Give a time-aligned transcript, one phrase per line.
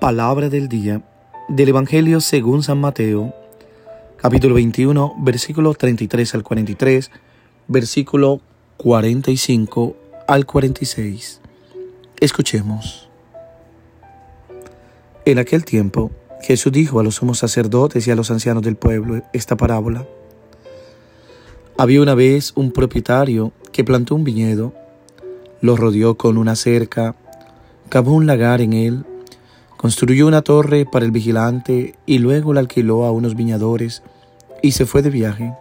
[0.00, 1.02] Palabra del día
[1.48, 3.34] del Evangelio según San Mateo,
[4.16, 7.10] capítulo 21, versículo 33 al 43,
[7.66, 8.40] versículo
[8.76, 9.96] 45
[10.28, 11.40] al 46.
[12.20, 13.10] Escuchemos.
[15.24, 16.12] En aquel tiempo,
[16.42, 20.06] Jesús dijo a los sumos sacerdotes y a los ancianos del pueblo esta parábola.
[21.76, 24.72] Había una vez un propietario que plantó un viñedo,
[25.60, 27.16] lo rodeó con una cerca,
[27.88, 29.04] cavó un lagar en él,
[29.78, 34.02] construyó una torre para el vigilante y luego la alquiló a unos viñadores
[34.60, 35.54] y se fue de viaje.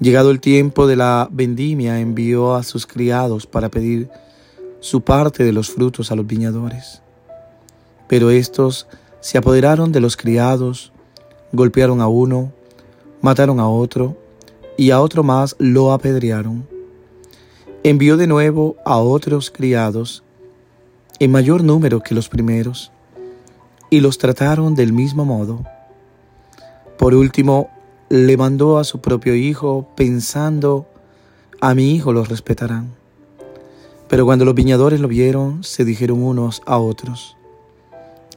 [0.00, 4.10] Llegado el tiempo de la vendimia, envió a sus criados para pedir
[4.80, 7.00] su parte de los frutos a los viñadores.
[8.08, 8.88] Pero estos
[9.20, 10.92] se apoderaron de los criados,
[11.52, 12.52] golpearon a uno,
[13.22, 14.18] mataron a otro,
[14.76, 16.68] y a otro más lo apedrearon.
[17.84, 20.24] Envió de nuevo a otros criados,
[21.18, 22.92] en mayor número que los primeros,
[23.90, 25.64] y los trataron del mismo modo.
[26.98, 27.70] Por último,
[28.08, 30.86] le mandó a su propio hijo, pensando,
[31.60, 32.94] a mi hijo los respetarán.
[34.08, 37.36] Pero cuando los viñadores lo vieron, se dijeron unos a otros,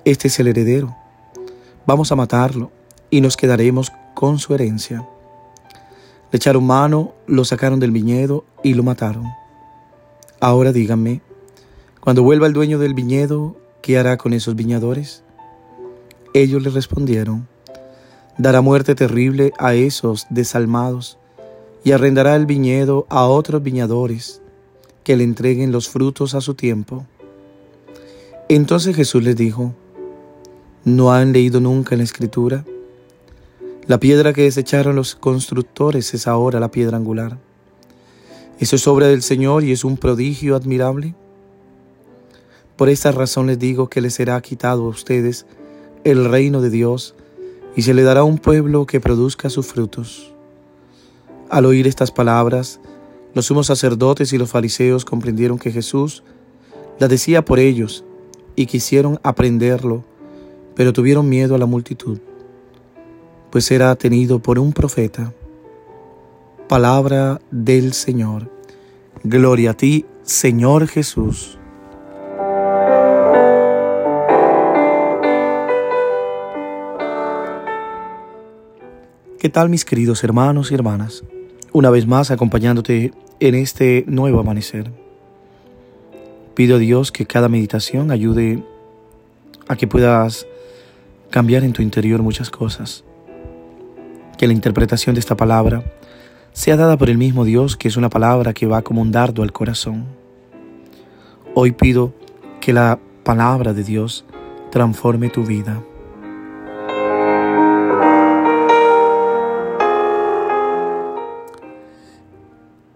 [0.06, 0.95] este es el heredero,
[1.86, 2.72] vamos a matarlo
[3.09, 5.08] y nos quedaremos con su herencia.
[6.32, 9.26] Le echaron mano, lo sacaron del viñedo y lo mataron.
[10.39, 11.22] Ahora díganme,
[12.10, 15.22] cuando vuelva el dueño del viñedo, ¿qué hará con esos viñadores?
[16.34, 17.48] Ellos le respondieron,
[18.36, 21.20] dará muerte terrible a esos desalmados
[21.84, 24.42] y arrendará el viñedo a otros viñadores
[25.04, 27.06] que le entreguen los frutos a su tiempo.
[28.48, 29.76] Entonces Jesús les dijo,
[30.86, 32.66] ¿no han leído nunca en la escritura?
[33.86, 37.38] La piedra que desecharon los constructores es ahora la piedra angular.
[38.58, 41.14] Eso es obra del Señor y es un prodigio admirable.
[42.80, 45.46] Por esta razón les digo que les será quitado a ustedes
[46.04, 47.14] el reino de Dios
[47.76, 50.34] y se le dará un pueblo que produzca sus frutos.
[51.50, 52.80] Al oír estas palabras,
[53.36, 56.23] los sumos sacerdotes y los fariseos comprendieron que Jesús
[56.98, 58.06] las decía por ellos
[58.56, 60.06] y quisieron aprenderlo,
[60.73, 62.20] pero tuvieron miedo a la multitud
[63.50, 65.34] pues era tenido por un profeta.
[66.68, 68.52] Palabra del Señor.
[69.23, 71.58] Gloria a ti, Señor Jesús.
[79.39, 81.23] ¿Qué tal mis queridos hermanos y hermanas?
[81.72, 84.92] Una vez más acompañándote en este nuevo amanecer.
[86.55, 88.61] Pido a Dios que cada meditación ayude
[89.70, 90.45] a que puedas
[91.30, 93.05] cambiar en tu interior muchas cosas
[94.38, 95.86] que la interpretación de esta palabra
[96.52, 99.42] sea dada por el mismo Dios, que es una palabra que va como un dardo
[99.42, 100.04] al corazón.
[101.54, 102.14] Hoy pido
[102.60, 104.26] que la palabra de Dios
[104.70, 105.82] transforme tu vida.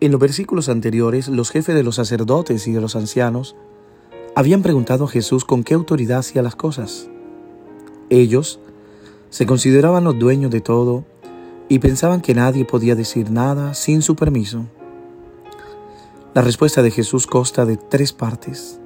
[0.04, 3.56] En los versículos anteriores, los jefes de los sacerdotes y de los ancianos
[4.36, 7.08] habían preguntado a Jesús con qué autoridad hacía las cosas.
[8.10, 8.60] Ellos
[9.30, 11.06] se consideraban los dueños de todo
[11.70, 14.66] y pensaban que nadie podía decir nada sin su permiso.
[16.34, 18.82] La respuesta de Jesús consta de tres partes.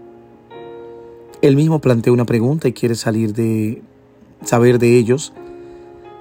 [1.41, 3.81] Él mismo plantea una pregunta y quiere salir de
[4.43, 5.33] saber de ellos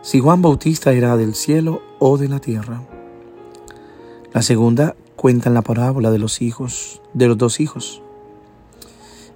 [0.00, 2.95] si Juan Bautista era del cielo o de la tierra.
[4.36, 8.02] La segunda cuenta en la parábola de los hijos, de los dos hijos.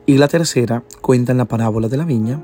[0.04, 2.42] Y la tercera cuenta en la parábola de la viña,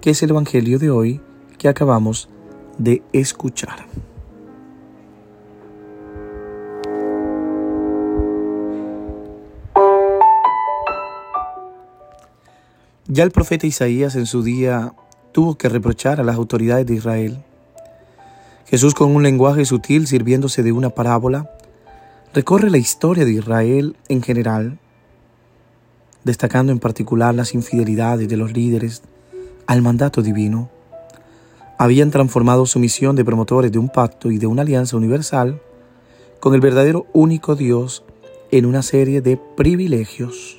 [0.00, 1.20] que es el evangelio de hoy
[1.58, 2.30] que acabamos
[2.78, 3.84] de escuchar.
[13.06, 14.94] Ya el profeta Isaías en su día
[15.32, 17.44] tuvo que reprochar a las autoridades de Israel.
[18.64, 21.50] Jesús con un lenguaje sutil sirviéndose de una parábola,
[22.34, 24.78] recorre la historia de Israel en general,
[26.24, 29.02] destacando en particular las infidelidades de los líderes
[29.66, 30.70] al mandato divino
[31.78, 35.60] habían transformado su misión de promotores de un pacto y de una alianza universal
[36.38, 38.04] con el verdadero único Dios
[38.52, 40.58] en una serie de privilegios.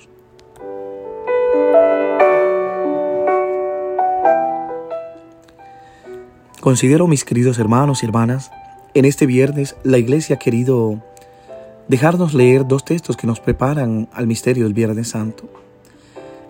[6.59, 8.51] Considero, mis queridos hermanos y hermanas,
[8.93, 11.01] en este viernes la Iglesia ha querido
[11.87, 15.49] dejarnos leer dos textos que nos preparan al misterio del Viernes Santo,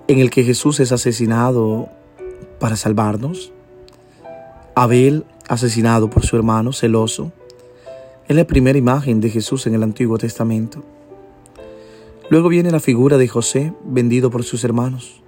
[0.08, 1.90] en el que Jesús es asesinado
[2.60, 3.52] para salvarnos
[4.76, 7.32] Abel, asesinado por su hermano celoso,
[8.28, 10.84] es la primera imagen de Jesús en el Antiguo Testamento.
[12.30, 15.22] Luego viene la figura de José, vendido por sus hermanos.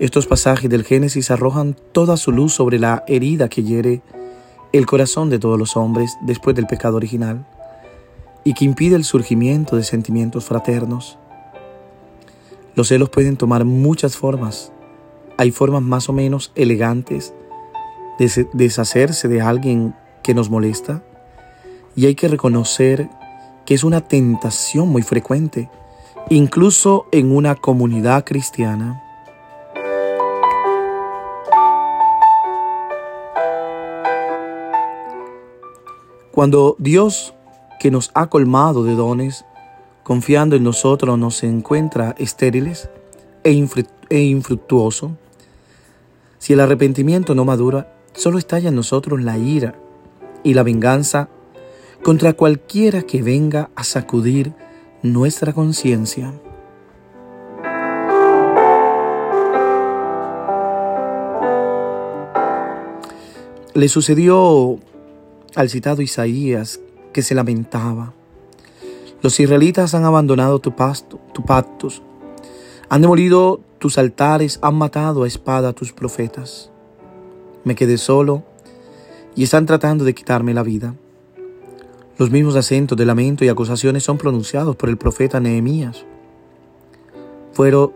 [0.00, 4.02] Estos pasajes del Génesis arrojan toda su luz sobre la herida que hiere
[4.72, 7.46] el corazón de todos los hombres después del pecado original
[8.44, 11.18] y que impide el surgimiento de sentimientos fraternos.
[12.74, 14.72] Los celos pueden tomar muchas formas.
[15.36, 17.34] Hay formas más o menos elegantes
[18.18, 21.02] de deshacerse de alguien que nos molesta
[21.96, 23.08] y hay que reconocer
[23.64, 25.70] que es una tentación muy frecuente,
[26.28, 29.02] incluso en una comunidad cristiana.
[36.32, 37.34] Cuando Dios,
[37.80, 39.46] que nos ha colmado de dones,
[40.04, 42.90] confiando en nosotros, nos encuentra estériles
[43.42, 43.66] e,
[44.10, 45.16] e infructuoso,
[46.38, 49.74] si el arrepentimiento no madura, solo estalla en nosotros la ira
[50.44, 51.30] y la venganza
[52.02, 54.52] contra cualquiera que venga a sacudir
[55.02, 56.34] nuestra conciencia.
[63.72, 64.78] Le sucedió
[65.54, 66.78] al citado Isaías
[67.12, 68.12] que se lamentaba.
[69.22, 72.02] Los israelitas han abandonado tu pasto, tu pactos,
[72.88, 76.70] han demolido tus altares, han matado a espada a tus profetas.
[77.64, 78.42] Me quedé solo
[79.34, 80.94] y están tratando de quitarme la vida.
[82.18, 86.04] Los mismos acentos de lamento y acusaciones son pronunciados por el profeta Nehemías.
[87.52, 87.92] Fueron,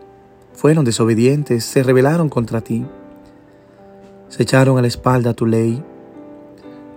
[0.52, 2.87] fueron desobedientes, se rebelaron contra ti,
[4.28, 5.82] se echaron a la espalda tu ley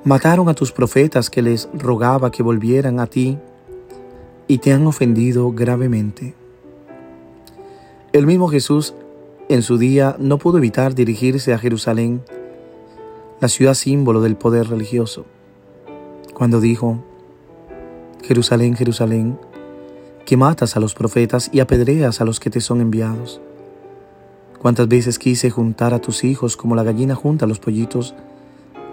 [0.07, 3.37] Mataron a tus profetas que les rogaba que volvieran a ti
[4.47, 6.33] y te han ofendido gravemente.
[8.13, 8.93] El mismo Jesús
[9.49, 12.21] en su día no pudo evitar dirigirse a Jerusalén,
[13.41, 15.25] la ciudad símbolo del poder religioso,
[16.33, 17.03] cuando dijo,
[18.23, 19.37] Jerusalén, Jerusalén,
[20.25, 23.41] que matas a los profetas y apedreas a los que te son enviados.
[24.57, 28.15] Cuántas veces quise juntar a tus hijos como la gallina junta a los pollitos,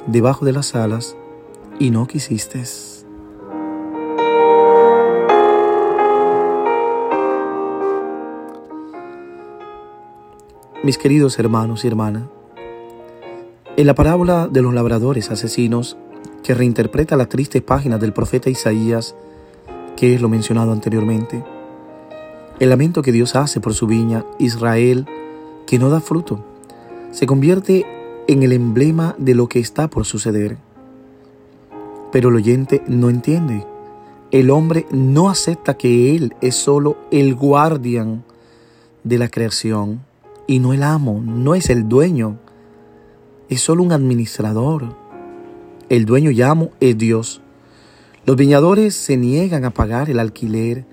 [0.07, 1.17] debajo de las alas
[1.79, 2.63] y no quisiste.
[10.83, 12.25] Mis queridos hermanos y hermanas,
[13.77, 15.97] en la parábola de los labradores asesinos,
[16.43, 19.17] que reinterpreta la triste página del profeta Isaías,
[19.97, 21.43] que es lo mencionado anteriormente,
[22.61, 25.07] el lamento que Dios hace por su viña, Israel,
[25.67, 26.45] que no da fruto,
[27.11, 27.87] se convierte
[28.27, 30.57] en el emblema de lo que está por suceder.
[32.13, 33.67] Pero el oyente no entiende.
[34.31, 38.25] El hombre no acepta que Él es solo el guardián
[39.05, 40.01] de la creación
[40.47, 42.39] y no el amo, no es el dueño,
[43.49, 44.97] es solo un administrador.
[45.89, 47.41] El dueño y amo es Dios.
[48.27, 50.87] Los viñadores se niegan a pagar el alquiler,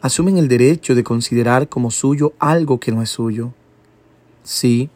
[0.00, 3.52] asumen el derecho de considerar como suyo algo que no es suyo.
[4.42, 4.88] Sí,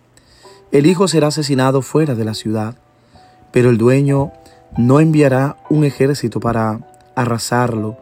[0.72, 2.74] el hijo será asesinado fuera de la ciudad,
[3.52, 4.32] pero el dueño
[4.78, 6.80] no enviará un ejército para
[7.14, 7.98] arrasarlo,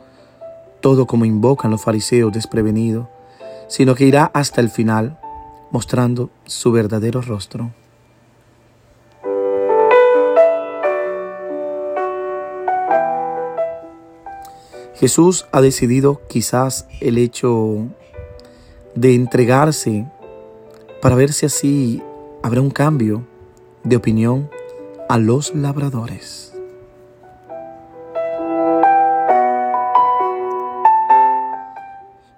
[0.80, 3.08] todo como invocan los fariseos desprevenidos,
[3.66, 5.18] sino que irá hasta el final,
[5.72, 7.72] mostrando su verdadero rostro.
[14.94, 17.88] Jesús ha decidido quizás el hecho
[18.94, 20.06] de entregarse
[21.00, 22.02] para ver si así
[22.42, 23.26] habrá un cambio
[23.84, 24.50] de opinión
[25.08, 26.54] a los labradores.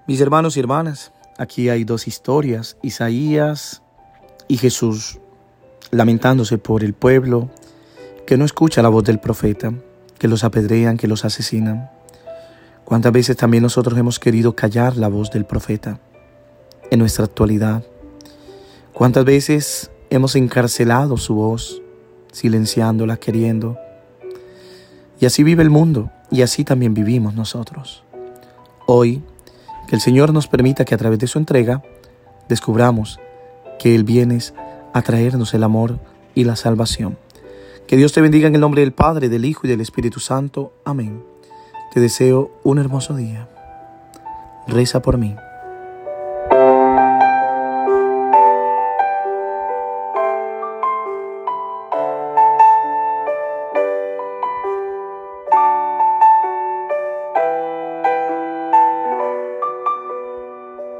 [0.07, 3.83] Mis hermanos y hermanas, aquí hay dos historias, Isaías
[4.49, 5.21] y Jesús,
[5.91, 7.51] lamentándose por el pueblo
[8.27, 9.73] que no escucha la voz del profeta,
[10.19, 11.91] que los apedrean, que los asesinan.
[12.85, 16.01] ¿Cuántas veces también nosotros hemos querido callar la voz del profeta
[16.91, 17.85] en nuestra actualidad?
[18.95, 21.81] ¿Cuántas veces hemos encarcelado su voz,
[22.31, 23.79] silenciándola, queriendo?
[25.19, 28.05] Y así vive el mundo y así también vivimos nosotros.
[28.87, 29.23] Hoy,
[29.89, 31.83] que el Señor nos permita que a través de su entrega
[32.51, 33.19] descubramos
[33.79, 34.39] que Él viene
[34.93, 35.99] a traernos el amor
[36.35, 37.17] y la salvación.
[37.87, 40.75] Que Dios te bendiga en el nombre del Padre, del Hijo y del Espíritu Santo.
[40.85, 41.23] Amén.
[41.95, 43.49] Te deseo un hermoso día.
[44.67, 45.35] Reza por mí.